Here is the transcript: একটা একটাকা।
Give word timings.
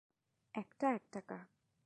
একটা 0.55 0.87
একটাকা। 0.91 1.37